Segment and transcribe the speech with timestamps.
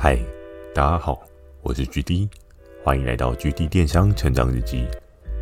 [0.00, 0.16] 嗨，
[0.72, 1.20] 大家好，
[1.60, 2.28] 我是 GD，
[2.84, 4.86] 欢迎来到 GD 电商成长日记。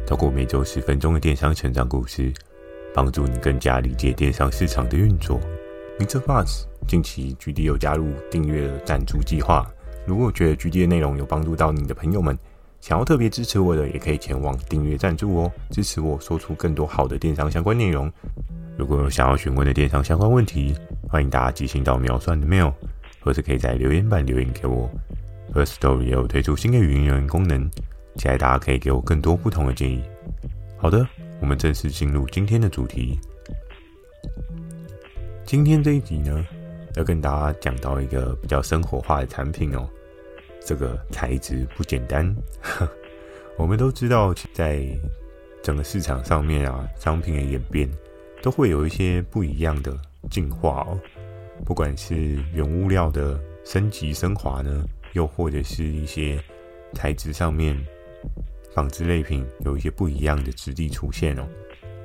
[0.06, 2.32] 透过每周十分钟的电商成长故事，
[2.94, 5.38] 帮助你更加理解电商市场的运作。
[5.98, 6.22] Mr.
[6.22, 9.70] Buzz，近期 GD 有加入订阅赞助计划，
[10.06, 12.34] 如果觉得 GD 的内容有帮助到你的朋友们，
[12.80, 18.10] 想要特别支持我的，也可以前往订阅赞助哦，支持我说出更多好的电商相关内容。
[18.78, 20.74] 如果有想要询问的电商相关问题，
[21.10, 22.72] 欢迎大家寄信到秒算的 mail。
[23.26, 24.88] 或是可以在留言板留言给我。
[25.52, 27.68] Firstory 也有推出新的语音留言功能，
[28.14, 30.00] 期待大家可以给我更多不同的建议。
[30.76, 31.04] 好的，
[31.40, 33.18] 我们正式进入今天的主题。
[35.44, 36.46] 今天这一集呢，
[36.94, 39.88] 要跟大家讲到一个比较生活化的产品哦。
[40.64, 42.32] 这个材质不简单。
[43.58, 44.86] 我们都知道，在
[45.64, 47.90] 整个市场上面啊，商品的演变
[48.40, 49.96] 都会有一些不一样的
[50.30, 51.00] 进化哦。
[51.64, 54.84] 不管是原物料的升级升华呢，
[55.14, 56.40] 又或者是一些
[56.94, 57.76] 材质上面
[58.72, 61.46] 纺织类品有一些不一样的质地出现哦。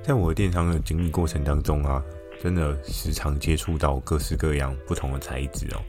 [0.02, 2.04] 在我电商的经历过程当中啊，
[2.42, 5.82] 真的时常接触到各式各样不同的材质哦。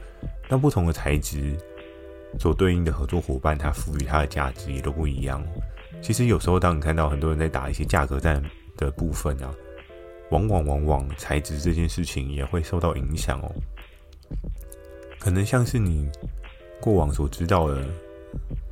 [0.47, 1.57] 那不同的材质
[2.37, 5.43] 所对应的合作伙伴，它赋予它的价值也都不一样。
[6.01, 8.43] 其实有时候当你看到很多人在打一些价格战
[8.77, 9.51] 的部分啊。
[10.33, 13.51] 往往往往材质这件事情也会受到影响哦，
[15.19, 16.09] 可能像是你
[16.81, 17.85] 过往所知道的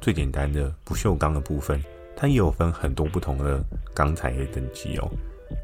[0.02, 1.80] 最简单的不锈钢的部分，
[2.16, 5.08] 它也有分很多不同的钢材的等级哦。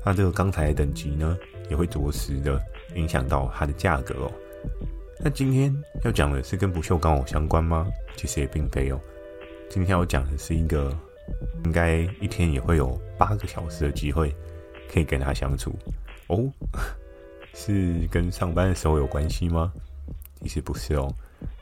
[0.05, 1.35] 那这个钢材的等级呢，
[1.67, 2.61] 也会着实的
[2.93, 4.31] 影响到它的价格哦。
[5.19, 7.87] 那今天要讲的是跟不锈钢有相关吗？
[8.15, 8.99] 其实也并非哦。
[9.67, 10.95] 今天要讲的是一个
[11.65, 14.31] 应该一天也会有八个小时的机会。
[14.91, 15.73] 可以跟他相处
[16.27, 16.51] 哦，
[17.53, 19.71] 是跟上班的时候有关系吗？
[20.41, 21.11] 其实不是哦。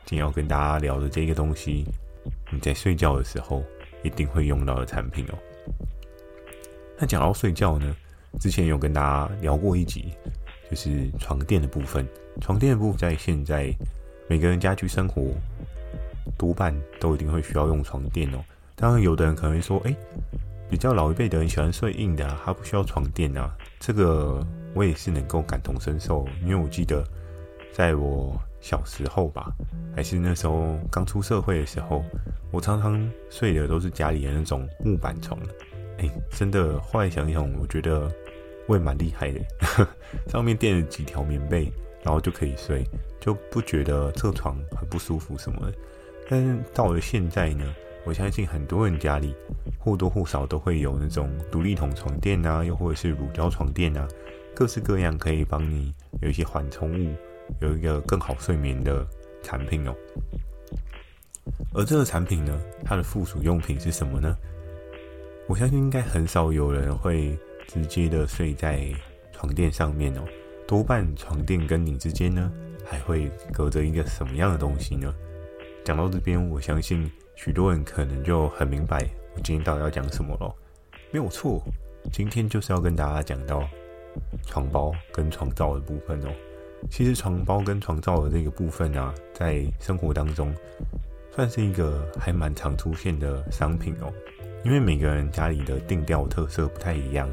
[0.04, 1.84] 今天要跟大家聊的这个东西，
[2.50, 3.62] 你在睡觉的时候
[4.02, 5.34] 一定会用到的产品哦。
[6.98, 7.94] 那讲到睡觉呢，
[8.38, 10.12] 之前有跟大家聊过一集，
[10.70, 12.06] 就是床垫的部分。
[12.40, 13.74] 床垫的部分在现在
[14.28, 15.30] 每个人家居生活
[16.38, 18.44] 多半都一定会需要用床垫哦。
[18.74, 19.96] 当然，有的人可能会说，哎。
[20.68, 23.56] 比较老一辈的人喜欢睡硬的啊，他不需要床垫啊。
[23.78, 24.44] 这个
[24.74, 27.04] 我也是能够感同身受，因为我记得
[27.72, 29.52] 在我小时候吧，
[29.94, 32.04] 还是那时候刚出社会的时候，
[32.50, 35.38] 我常常睡的都是家里的那种木板床。
[35.98, 38.10] 哎，真的，后来想想，我觉得
[38.66, 39.40] 我也蛮厉害的，
[40.28, 41.72] 上面垫了几条棉被，
[42.02, 42.84] 然后就可以睡，
[43.20, 45.72] 就不觉得这床很不舒服什么的。
[46.28, 47.64] 但是到了现在呢，
[48.06, 49.34] 我相信很多人家里
[49.80, 54.06] 或多或少都会有那种独立桶床垫啊，又或者是乳胶床垫啊，
[54.54, 57.12] 各式各样可以帮你有一些缓冲物，
[57.60, 59.04] 有一个更好睡眠的
[59.42, 59.94] 产品哦。
[61.74, 64.36] 而这个产品呢，它的附属用品是什么呢？
[65.48, 68.88] 我相信应该很少有人会直接的睡在
[69.32, 70.22] 床垫上面哦，
[70.64, 72.52] 多半床垫跟你之间呢，
[72.84, 75.12] 还会隔着一个什么样的东西呢？
[75.84, 77.10] 讲到这边，我相信。
[77.36, 80.52] 许多人可能就很明白我今天到底要讲什么了。
[81.12, 81.62] 没有错，
[82.10, 83.62] 今天就是要跟大家讲到
[84.46, 86.30] 床包跟床罩的部分哦。
[86.90, 90.52] 其实床包跟床罩的这个部分啊，在生活当中
[91.30, 94.12] 算是一个还蛮常出现的商品哦。
[94.64, 97.30] 因为每个人家里的定调特色不太一样，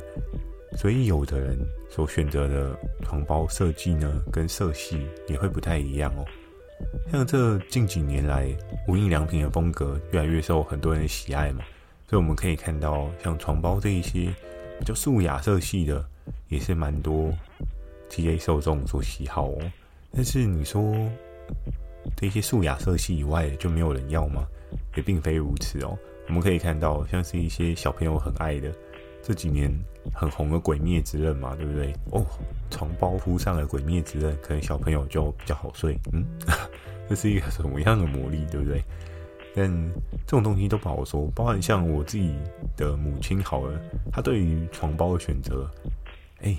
[0.77, 1.57] 所以有的人
[1.89, 6.25] 所选择的床包设计呢，跟色系也会不太一样哦。
[7.11, 8.47] 像这近几年来，
[8.87, 11.63] 无印良品的风格越来越受很多人的喜爱嘛，
[12.07, 14.33] 所以我们可以看到，像床包这一些
[14.79, 16.03] 比较素雅色系的，
[16.49, 17.31] 也是蛮多
[18.09, 19.57] TA 受众所喜好哦。
[20.11, 20.93] 但是你说
[22.15, 24.45] 这些素雅色系以外就没有人要吗？
[24.95, 25.97] 也并非如此哦。
[26.27, 28.71] 我们可以看到，像是一些小朋友很爱的。
[29.21, 29.71] 这几年
[30.13, 31.93] 很红的《鬼灭之刃》嘛，对不对？
[32.11, 32.25] 哦，
[32.73, 35.97] 床包铺上了《鬼灭之刃》，可能小朋友就比较好睡。
[36.11, 36.25] 嗯，
[37.07, 38.83] 这是一个什么样的魔力，对不对？
[39.55, 39.71] 但
[40.25, 41.29] 这种东西都不好说。
[41.35, 42.33] 包含像我自己
[42.75, 43.79] 的母亲，好了，
[44.11, 45.69] 她对于床包的选择，
[46.41, 46.55] 哎，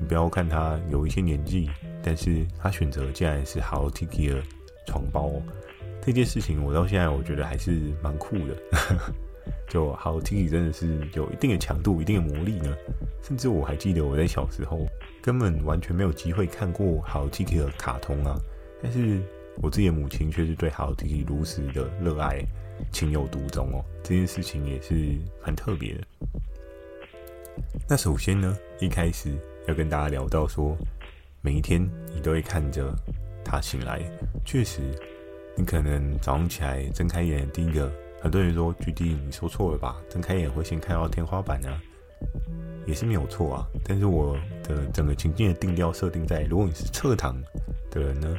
[0.00, 1.70] 你不要看她有一些年纪，
[2.02, 4.42] 但是她选择竟然是 Hello Kitty 的
[4.86, 5.30] 床包，
[6.00, 8.56] 这件事情我到现在我觉得还是蛮酷的。
[9.68, 12.74] 就 Hello Kitty 真的是有一定的强度、一定的魔力呢。
[13.28, 14.86] 甚至我还记得我在小时候
[15.20, 18.40] 根本完全没有机会看过 Hello Kitty 的卡通啊，
[18.82, 19.20] 但是
[19.62, 22.42] 我自己的母亲却是对 Hello Kitty 如此的热爱、
[22.90, 23.84] 情有独钟哦。
[24.02, 26.00] 这件事情也是很特别的。
[27.86, 29.30] 那首先呢，一开始
[29.66, 30.74] 要跟大家聊到说，
[31.42, 32.90] 每一天你都会看着
[33.44, 34.00] 他醒来，
[34.46, 34.80] 确实。
[35.54, 37.92] 你可能早上起来睁开眼，第一个，
[38.22, 39.96] 很多人说 GD 你说错了吧？
[40.08, 41.82] 睁开眼会先看到天花板啊，
[42.88, 43.66] 也是没有错啊。
[43.84, 47.40] 但是我的整个情境的定调设定在，如果你是侧躺
[47.90, 48.34] 的人呢，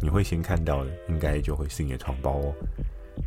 [0.00, 2.54] 你会先看到的应该就会是你的床包哦。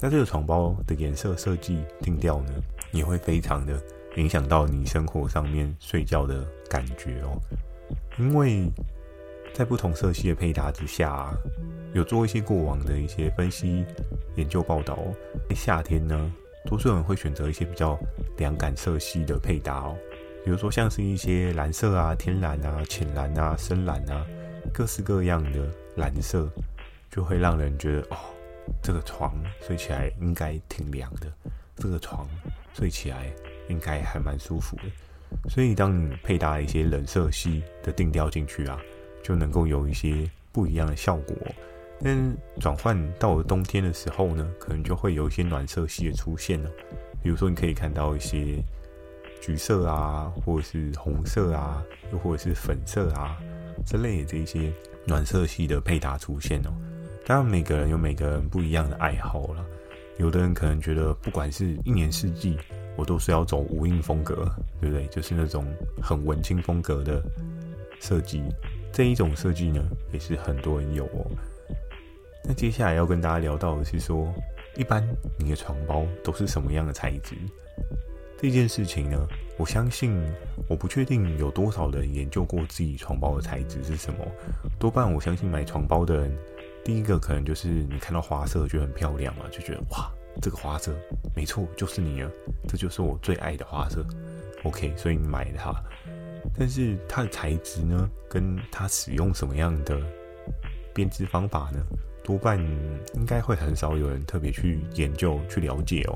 [0.01, 2.51] 那这个床包的颜色设计定调呢，
[2.91, 3.79] 也会非常的
[4.15, 7.39] 影响到你生活上面睡觉的感觉哦。
[8.17, 8.65] 因为
[9.53, 11.33] 在不同色系的配搭之下啊，
[11.93, 13.85] 有做一些过往的一些分析
[14.35, 15.13] 研究报道哦。
[15.47, 16.31] 在夏天呢，
[16.65, 17.97] 多数人会选择一些比较
[18.37, 19.95] 凉感色系的配搭哦，
[20.45, 24.25] 比如说像是一些蓝色啊、天蓝啊、浅蓝啊、深蓝啊，
[24.71, 26.47] 各式各样的蓝色，
[27.11, 28.17] 就会让人觉得哦。
[28.81, 29.31] 这个床
[29.61, 31.31] 睡起来应该挺凉的，
[31.75, 32.27] 这个床
[32.73, 33.31] 睡起来
[33.69, 34.83] 应该还蛮舒服的。
[35.47, 38.79] 所以，当你配搭一些冷色系的定调进去啊，
[39.21, 41.35] 就能够有一些不一样的效果。
[42.03, 46.71] 但转换到了冬天的时候呢，可能就会有一些暖色系的出现了。
[47.21, 48.63] 比如说，你可以看到一些
[49.41, 53.37] 橘色啊，或者是红色啊，又或者是粉色啊
[53.85, 54.71] 之类的这一些
[55.05, 56.73] 暖色系的配搭出现哦。
[57.25, 59.65] 当然，每个人有每个人不一样的爱好了。
[60.17, 62.57] 有的人可能觉得，不管是一年四季，
[62.95, 64.49] 我都是要走无印风格，
[64.79, 65.05] 对不对？
[65.07, 65.65] 就是那种
[66.01, 67.21] 很文青风格的
[67.99, 68.43] 设计。
[68.93, 69.83] 这一种设计呢，
[70.13, 71.29] 也是很多人有哦。
[72.45, 74.33] 那接下来要跟大家聊到的是说，
[74.77, 75.05] 一般
[75.37, 77.35] 你的床包都是什么样的材质？
[78.37, 79.27] 这件事情呢，
[79.57, 80.21] 我相信
[80.69, 84.19] 我不确定有多少人研究过自己床包的材质是什么。
[84.77, 86.37] 多半我相信买床包的人。
[86.83, 90.07] 第一个可能就是你看到花色就很漂亮嘛，就觉得哇，
[90.39, 90.93] 这个花色
[91.35, 92.29] 没错，就是你了，
[92.67, 94.05] 这就是我最爱的花色。
[94.63, 95.73] OK，所以你买它。
[96.55, 99.99] 但是它的材质呢，跟它使用什么样的
[100.93, 101.83] 编织方法呢，
[102.23, 102.59] 多半
[103.15, 106.15] 应该会很少有人特别去研究去了解哦。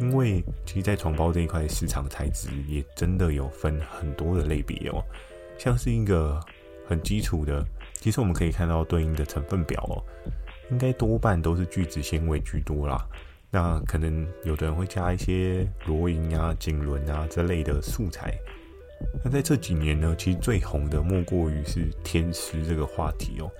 [0.00, 5.02] 因为其实，在床包这一块市场材质也真的有分很多的类别哦，
[5.58, 6.40] 像是一个
[6.86, 7.64] 很基础的。
[7.94, 9.98] 其实我们可以看到对应的成分表哦，
[10.70, 13.04] 应该多半都是聚酯纤维居多啦。
[13.50, 18.32] 那可能有的人会加一些罗银啊、锦纶啊这类的素材。
[19.24, 23.50] 那在这几年呢，其实最红的莫过于是天丝这个话题哦，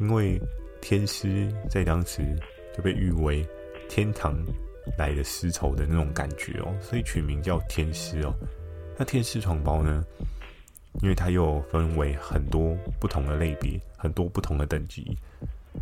[0.00, 0.40] 因为
[0.80, 1.28] 天丝
[1.68, 2.22] 在当时
[2.74, 3.46] 就被誉为
[3.88, 4.34] 天堂
[4.98, 8.34] 来的丝绸的那种感觉哦，所以取名叫天丝哦。
[8.98, 10.04] 那天丝床包呢？
[11.00, 15.16] 因为它又分为很多不同的类别，很多不同的等级。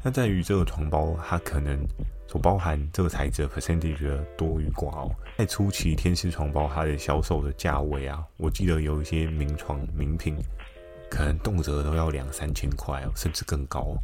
[0.05, 1.85] 那在于这个床包，它可能
[2.29, 5.11] 所包含这个材质的 percentage 的多与寡哦。
[5.37, 10.37] 在初期，天丝床包它的销售的价位啊，我记得有一些名床名品，
[11.11, 13.97] 可能动辄都要两三千块哦，甚至更高。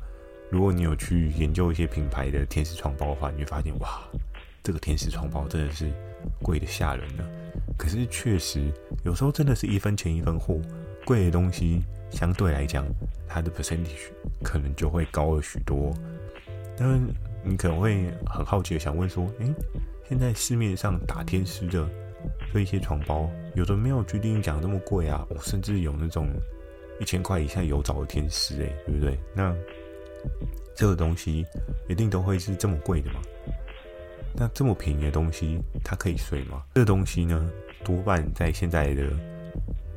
[0.50, 4.02] 如果你有去研究一些品牌的天丝床包的话，你会发现哇，
[4.66, 5.88] 这个天使床包真的是
[6.42, 7.24] 贵得吓人了。
[7.78, 8.68] 可是确实，
[9.04, 10.60] 有时候真的是一分钱一分货。
[11.04, 11.80] 贵的东西
[12.10, 12.84] 相对来讲，
[13.28, 14.10] 它的 percentage
[14.42, 15.94] 可能就会高了许多。
[16.76, 16.98] 那
[17.44, 19.54] 你可能会很好奇的想问说：诶，
[20.08, 21.88] 现在市面上打天使的
[22.52, 25.24] 这一些床包，有的没有决定讲那么贵啊？
[25.30, 26.26] 我、甚至有那种
[26.98, 29.16] 一千块以下有找的天使，诶，对不对？
[29.32, 29.54] 那
[30.74, 31.46] 这个东西
[31.88, 33.20] 一定都会是这么贵的吗？
[34.38, 36.62] 那这么便宜的东西，它可以睡吗？
[36.74, 37.50] 这个东西呢，
[37.82, 39.08] 多半在现在的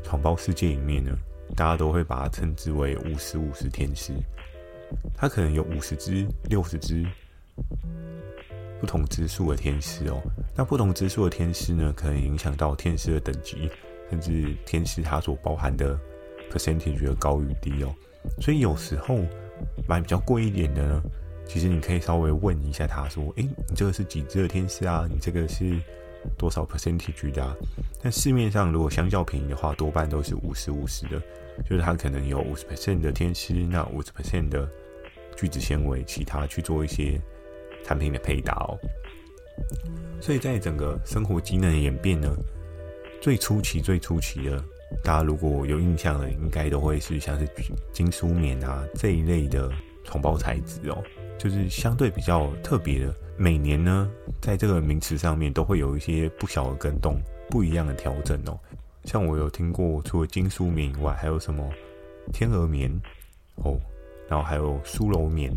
[0.01, 1.11] 床包世界里面呢，
[1.57, 4.13] 大家都会把它称之为五十五十天丝，
[5.17, 7.05] 它可能有五十只、六十只
[8.79, 10.21] 不同支数的天丝哦。
[10.55, 13.69] 那不同支数的天丝呢，可能影响到天丝的等级，
[14.09, 15.99] 甚至天丝它所包含的
[16.49, 17.93] percentage 的高与低哦。
[18.39, 19.19] 所以有时候
[19.85, 21.03] 买比较贵一点的呢，
[21.49, 25.05] 其实你可以稍微问一下他说：“诶，你这个是几支的天丝啊？
[25.11, 25.77] 你这个是？”
[26.37, 27.55] 多少 percentage 的啊？
[28.03, 31.17] 但市面上如果相较便宜的话，多半都是五十五十的，
[31.63, 34.69] 就是它可能有五十 percent 的天丝，那五十 percent 的
[35.37, 37.17] 聚酯纤维，其他去做一些
[37.85, 38.77] 产品的配搭哦。
[40.19, 42.35] 所以在整个生活机能的演变呢，
[43.21, 44.61] 最初期、最初期的，
[45.01, 47.47] 大家如果有印象的，应该都会是像是
[47.93, 49.71] 金舒棉啊这一类的
[50.03, 51.01] 床包材质哦，
[51.39, 53.15] 就是相对比较特别的。
[53.37, 57.19] 每年呢，在这个名词上面都会有一些不小的更动，
[57.49, 58.59] 不一样的调整哦。
[59.05, 61.67] 像我有听过，除了金梳棉以外，还有什么
[62.33, 62.91] 天鹅棉
[63.55, 63.79] 哦，
[64.27, 65.51] 然后还有苏柔棉，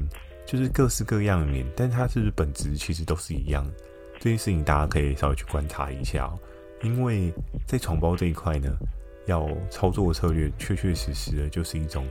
[0.47, 3.69] 就是各式各样的棉，但它是不是本质其实都是一样。
[4.21, 6.39] 这件事情大家可以稍微去观察一下哦，
[6.85, 7.33] 因为
[7.67, 8.79] 在床包这一块呢，
[9.27, 12.07] 要操作策略确确实实的就是一种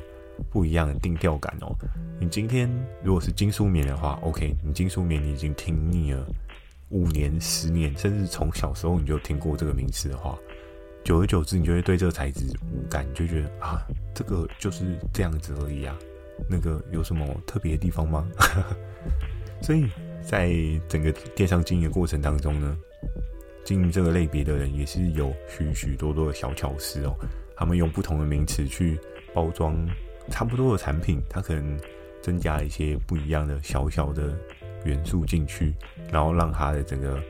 [0.50, 1.76] 不一样的定调感哦。
[2.20, 2.70] 你今天
[3.04, 6.26] 如果是金梳棉的话，OK，你金梳棉你已经听腻了
[6.90, 10.38] 五年、十年，甚至从小时候你就听过这个名词的话，
[11.04, 13.82] 久而久之，你就会对这个材质无感，你就觉得啊，
[14.14, 15.98] 这个就是这样子而已啊。
[16.50, 18.28] 那个有什么特别的地方吗？
[19.62, 19.88] 所以
[20.22, 20.52] 在
[20.88, 22.76] 整个电商经营的过程当中呢，
[23.64, 27.16] 经营这个类别的人也是有许许多多的小巧思哦。
[27.56, 29.00] 他们用不同的名词去
[29.36, 29.76] 包装
[30.32, 31.80] 差不多的产品，它可能
[32.22, 34.36] 增加一些不一样的小小的
[34.86, 35.76] 元素进去，
[36.12, 37.22] 然后让它的整个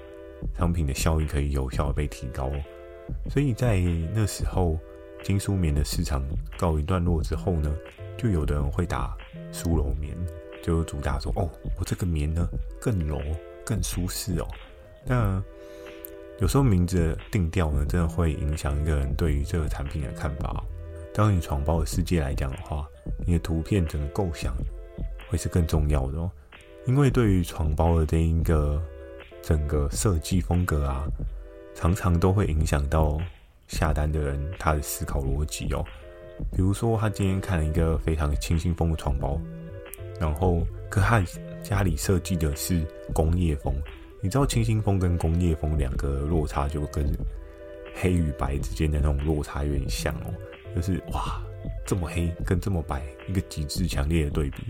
[0.58, 2.50] 商品的效益可以有效的被提高。
[3.30, 3.80] 所以在
[4.14, 4.80] 那时候，
[5.24, 6.24] 金舒棉的市场
[6.58, 7.76] 告一段落之后呢，
[8.18, 9.18] 就有的人会打
[9.52, 10.16] 梳柔棉，
[10.64, 12.48] 就主打说：“哦，我这个棉呢
[12.80, 13.20] 更柔、
[13.66, 14.48] 更舒适哦。”
[15.06, 15.44] 那
[16.40, 20.64] 有时候名字的定调呢，真的会影响一个人对于这个产品的看法。
[21.14, 22.88] 当你床包的世界来讲的话，
[23.26, 24.56] 你的图片整个构想
[25.30, 26.32] 会是更重要的哦。
[26.86, 28.82] 因为对于床包的这一个
[29.42, 31.06] 整个设计风格啊，
[31.76, 33.20] 常常都会影响到
[33.68, 35.86] 下单的人他的思考逻辑哦。
[36.56, 39.40] 比如说，他今天看了一个非常清新风的床包，
[40.20, 41.24] 然后可他
[41.62, 43.74] 家里设计的是工业风。
[44.22, 47.06] 你知道清新风跟工业风两个落差，就跟
[47.94, 50.34] 黑与白之间的那种落差有点像哦。
[50.76, 51.42] 就是哇，
[51.86, 54.64] 这么黑跟这么白，一个极致强烈的对比。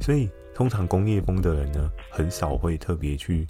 [0.00, 3.46] 所以，通常工业风的人呢，很少会特别去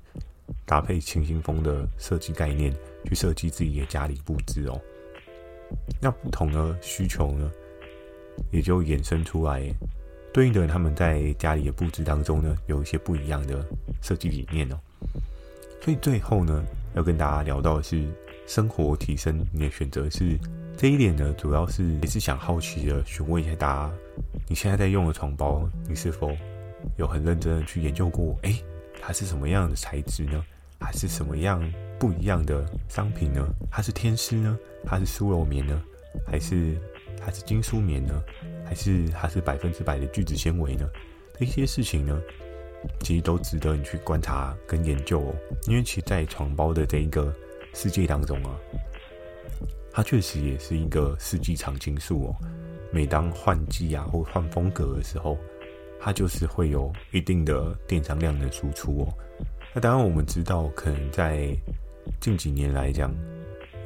[0.64, 4.80] 搭配清新风的设计概念去设计自己的家里布置哦。
[6.00, 7.50] 那不同的需求呢，
[8.50, 9.62] 也就衍生出来，
[10.32, 13.64] 对应的他们在家里的布置当中呢，有一些不一样的
[14.02, 14.78] 设计理念哦。
[15.82, 16.64] 所以最后呢，
[16.94, 18.04] 要跟大家聊到的是
[18.46, 20.38] 生活提升，你的选择是
[20.80, 23.94] 这一点呢，主要是也是想好奇的询问一下大家，
[24.48, 26.34] 你现在在用的床包，你是否
[26.96, 28.34] 有很认真的去研究过？
[28.44, 28.54] 哎，
[28.98, 30.42] 它是什么样的材质呢？
[30.80, 31.62] 还是什么样
[31.98, 33.46] 不一样的商品呢？
[33.70, 34.58] 它是天丝呢？
[34.86, 35.78] 它是舒柔棉呢？
[36.26, 36.78] 还是
[37.22, 38.18] 它是金舒棉呢？
[38.64, 40.88] 还是它是百分之百的聚酯纤维呢？
[41.38, 42.18] 这些事情呢，
[43.00, 45.34] 其实都值得你去观察跟研究哦。
[45.66, 47.30] 因为其实在床包的这一个
[47.74, 48.58] 世界当中啊，
[50.00, 52.34] 它确实也是一个四季常青树哦。
[52.90, 55.36] 每当换季啊或换风格的时候，
[56.00, 59.08] 它就是会有一定的电商量的输出哦。
[59.74, 61.54] 那当然，我们知道，可能在
[62.18, 63.14] 近几年来讲，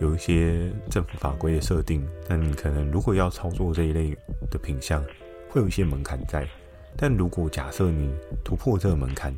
[0.00, 4.16] 有一些政府法规的设定，但可能如果要操作这一类
[4.52, 5.04] 的品相，
[5.50, 6.48] 会有一些门槛在。
[6.96, 9.36] 但如果假设你突破这个门槛，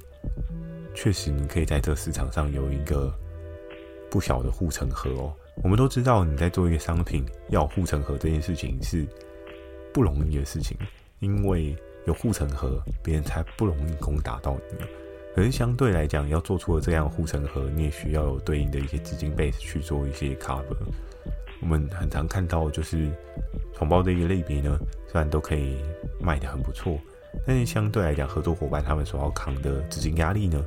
[0.95, 3.11] 确实你可以在这市场上有一个
[4.11, 5.33] 不小的护城河哦。
[5.63, 9.07] 我们都知道，你在做一个商品要护城河这件事情是
[9.93, 10.77] 不容易的事情，
[11.21, 11.75] 因为
[12.07, 14.79] 有护城河，别人才不容易攻打到你。
[15.35, 20.77] 可是相对来讲，要做出了这样护城河，你也需要有对应的一些资金 base 去做一些 cover。
[21.61, 23.11] 我们很常看到，就是
[23.75, 24.79] 床包的一个类别呢，
[25.11, 25.77] 虽然都可以
[26.21, 26.99] 卖得很不错，
[27.47, 30.65] 但是相对来讲，合作伙伴他们所要扛的资金压力呢，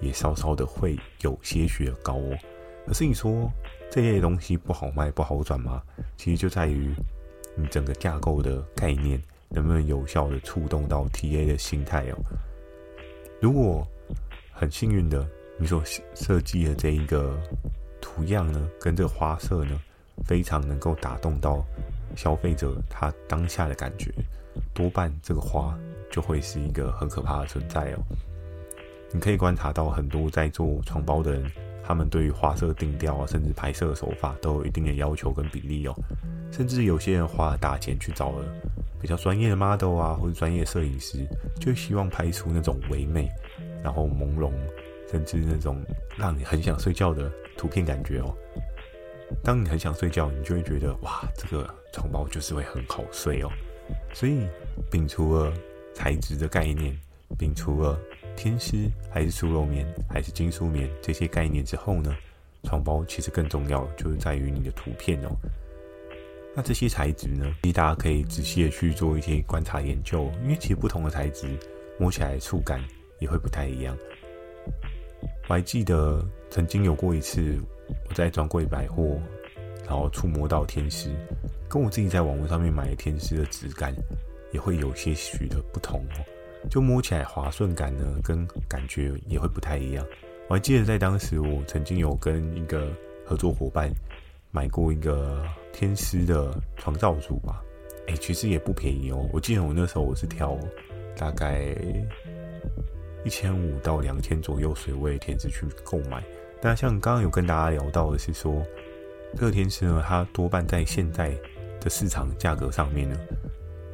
[0.00, 2.36] 也稍稍的会有些许的高哦。
[2.90, 3.48] 可是你说
[3.88, 5.80] 这类东西不好卖、不好转吗？
[6.16, 6.92] 其实就在于
[7.54, 12.18] 你整个架构的概念能不能有效的触动到 TA 的心态哦。
[13.40, 13.86] 如果
[14.52, 15.24] 很幸运的，
[15.56, 15.80] 你所
[16.16, 17.40] 设计的这一个
[18.00, 19.80] 图样呢，跟这个花色呢，
[20.26, 21.64] 非常能够打动到
[22.16, 24.12] 消费者他当下的感觉，
[24.74, 25.78] 多半这个花
[26.10, 28.02] 就会是一个很可怕的存在哦。
[29.12, 31.52] 你可以观察到很多在做床包的人，
[31.90, 35.94] 他们对于花色定调啊，甚至拍摄手法都有一定的要求跟比例哦。
[36.52, 38.44] 甚至有些人花大钱去找了
[39.00, 41.26] 比较专业的 model 啊，或者专业摄影师，
[41.58, 43.28] 就希望拍出那种唯美。
[43.82, 44.52] 然后朦胧，
[45.10, 45.82] 甚至那种
[46.16, 48.36] 让你很想睡觉的图片感觉哦。
[49.42, 53.48] 当你很想睡觉，你就会觉得哇，这个床包就是会很好睡哦。
[54.12, 54.46] 所以，
[54.90, 55.52] 摒除了
[55.94, 56.94] 材质的概念，
[57.38, 57.98] 摒除了
[58.36, 58.76] 天丝
[59.10, 62.16] 还是舒柔棉还是金舒棉这些概念之后呢，
[62.64, 65.30] 床包其实更重要就是在于你的图片哦。
[66.54, 71.48] 那这些材质呢，其实大家可以仔细的去做一些观察研究，因为其实不同的材质
[71.98, 72.82] 摸起来触感。
[73.20, 73.94] 也会不太一样。
[75.46, 77.60] 我还记得曾经有过一次，
[78.08, 79.20] 我在专柜百货，
[79.84, 81.10] 然后触摸到天丝，
[81.68, 83.94] 跟我自己在网络上面买的天丝的质感，
[84.52, 86.24] 也会有些许的不同哦。
[86.68, 90.04] 就摸起来滑顺感呢，跟感觉也会不太一样。
[90.48, 92.90] 我还记得在当时，我曾经有跟一个
[93.24, 93.90] 合作伙伴
[94.50, 97.62] 买过一个天丝的床罩组吧。
[98.08, 99.28] 哎，其实也不便宜哦。
[99.32, 100.58] 我记得我那时候我是挑
[101.16, 101.76] 大概
[103.24, 106.22] 一千五到两千左右水位天丝去购买。
[106.60, 108.60] 那像刚刚有跟大家聊到的是说，
[109.34, 111.30] 这个天丝呢，它多半在现在
[111.80, 113.16] 的市场价格上面呢，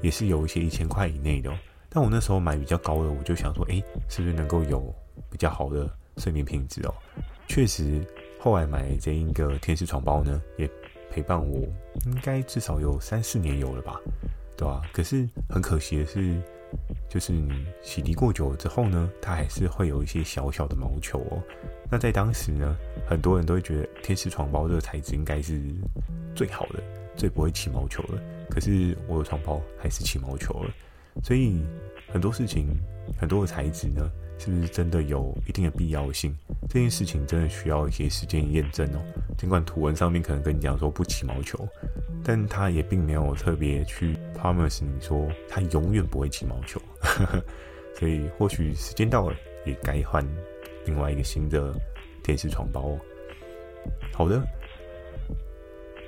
[0.01, 1.55] 也是有一些一千块以内的哦。
[1.97, 4.95] 但我那时候买比较高的，我就想说，哎，是不是能够有
[5.31, 6.95] 比较好的睡眠品质哦？
[7.49, 8.05] 确实，
[8.39, 10.71] 后来买这一个天使床包呢，也
[11.11, 11.67] 陪伴我，
[12.05, 13.99] 应该至少有三四年有了吧，
[14.59, 14.83] 对吧？
[14.93, 16.39] 可是很可惜的是，
[17.09, 21.43] 就是你洗涤过久了之后呢，它还是会有一些小小的毛球哦。
[21.91, 22.77] 那在当时呢，
[23.07, 25.59] 很多人都会觉得天使床包这个材质应该是
[26.35, 26.83] 最好的，
[27.17, 28.21] 最不会起毛球了。
[28.51, 30.71] 可是我的床包还是起毛球了。
[31.25, 31.65] 所以
[32.17, 32.67] 很多事情，
[33.19, 36.35] 很多的材质呢，是不是真的有一定的必要性？
[36.67, 38.99] 这件事情真的需要一些时间验证哦。
[39.37, 41.69] 尽管图文上面可能跟你讲说不起毛球，
[42.25, 46.81] 但它也并没有特别去 promise 你说它永远不会起毛球。
[48.01, 50.27] 所以或许时间到了，也该换
[50.87, 51.75] 另外一个新的
[52.23, 52.99] 电视床包哦。
[54.15, 54.43] 好的。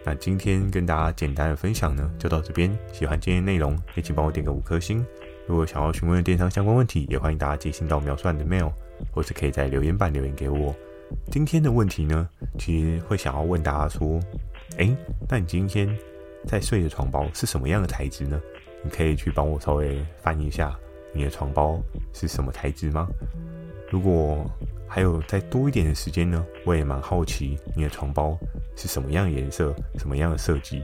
[0.06, 2.74] 那今天跟大家简单的分享呢，就到这边。
[2.94, 5.04] 喜欢今天内容，也请帮我点个五颗星。
[5.48, 8.70] 如果想要询问电商相关问题，也欢迎大家寄信到描述的 mail，
[9.10, 10.74] 或是可以在留言板留言给我。
[11.32, 12.28] 今天的问题呢，
[12.58, 14.20] 其实会想要问大家说，
[14.76, 14.94] 诶，
[15.26, 15.88] 那你今天
[16.46, 18.38] 在睡的床包是什么样的材质呢？
[18.84, 20.78] 你可以去帮我稍微翻一下
[21.14, 23.08] 你的床包是什么材质吗？
[23.90, 24.44] 如果
[24.86, 28.38] 还有再多一点的时间呢，我也蛮好奇你的床包
[28.76, 30.82] 是什么样的颜色，什么样的设计，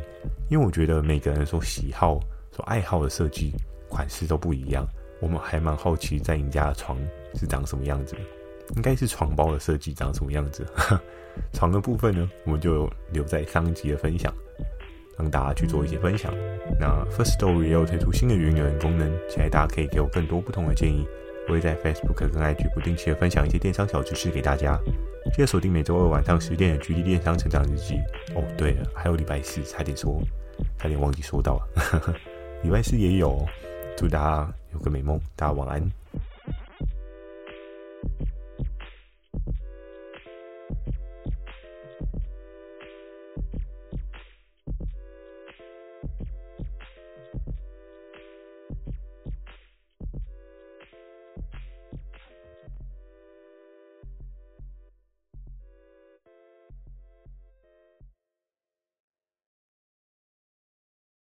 [0.49, 2.19] 因为我觉得每个人所喜好、
[2.51, 3.53] 所爱好的设计
[3.89, 4.87] 款式都不一样。
[5.21, 6.99] 我们还蛮好奇，在你家的床
[7.35, 8.15] 是长什么样子，
[8.77, 10.67] 应该是床包的设计长什么样子。
[11.53, 14.33] 床的部分呢，我们就留在上集的分享，
[15.19, 16.35] 让大家去做一些分享。
[16.79, 21.07] 那 First Story 也有推出新的语音留言功能，期待大家可以给我更多不同的建议。
[21.49, 24.79] 我会在 Facebook 跟 IG 不定期的分享一些电商小知识给大家，
[25.33, 27.95] 记得锁定每周二晚上十点的《GD 电商成长日记》。
[28.35, 30.21] 哦，对了，还有礼拜四，差点说，
[30.79, 32.15] 差点忘记说到了，
[32.63, 33.47] 礼拜四也有。
[33.97, 35.81] 祝大家有个美梦，大家晚安。